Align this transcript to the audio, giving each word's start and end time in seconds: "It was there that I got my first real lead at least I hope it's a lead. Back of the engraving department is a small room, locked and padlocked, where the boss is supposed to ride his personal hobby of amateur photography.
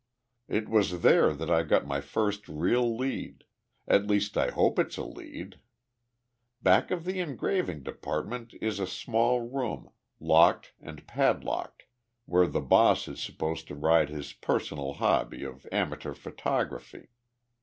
"It 0.47 0.67
was 0.67 1.03
there 1.03 1.31
that 1.31 1.51
I 1.51 1.61
got 1.61 1.85
my 1.85 2.01
first 2.01 2.47
real 2.49 2.97
lead 2.97 3.43
at 3.87 4.07
least 4.07 4.35
I 4.35 4.49
hope 4.49 4.79
it's 4.79 4.97
a 4.97 5.03
lead. 5.03 5.59
Back 6.63 6.89
of 6.89 7.05
the 7.05 7.19
engraving 7.19 7.83
department 7.83 8.55
is 8.61 8.79
a 8.79 8.87
small 8.87 9.41
room, 9.47 9.91
locked 10.19 10.73
and 10.81 11.05
padlocked, 11.05 11.83
where 12.25 12.47
the 12.47 12.61
boss 12.61 13.07
is 13.07 13.19
supposed 13.21 13.67
to 13.67 13.75
ride 13.75 14.09
his 14.09 14.33
personal 14.33 14.93
hobby 14.93 15.43
of 15.43 15.67
amateur 15.71 16.15
photography. 16.15 17.09